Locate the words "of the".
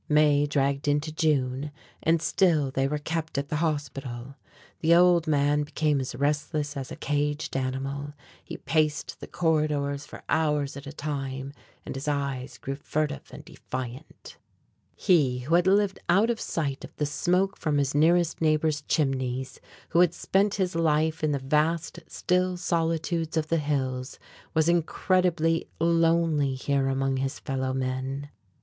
16.83-17.05, 23.37-23.59